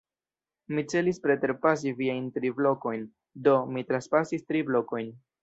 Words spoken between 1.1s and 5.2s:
preterpasi viajn tri blokojn; do, mi trapasis tri blokojn.